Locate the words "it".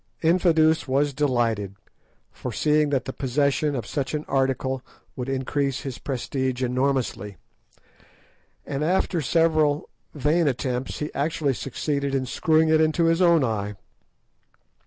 12.69-12.81